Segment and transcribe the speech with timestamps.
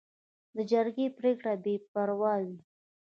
[0.55, 2.51] د جرګې پریکړه بې پرې وي.